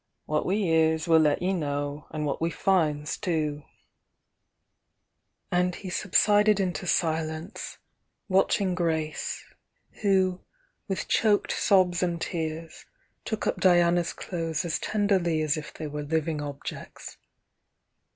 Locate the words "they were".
15.71-16.01